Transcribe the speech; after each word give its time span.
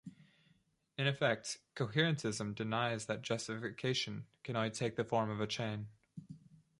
In 0.97 1.05
effect 1.05 1.59
Coherentism 1.75 2.55
denies 2.55 3.05
that 3.05 3.21
justification 3.21 4.25
can 4.43 4.55
only 4.55 4.71
take 4.71 4.95
the 4.95 5.05
form 5.05 5.29
of 5.29 5.39
a 5.39 5.45
chain. 5.45 5.89